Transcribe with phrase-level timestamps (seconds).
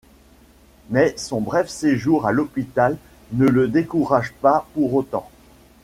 [0.89, 2.97] Mais son bref séjour à l'hôpital
[3.33, 5.29] ne le décourage pas pour autant.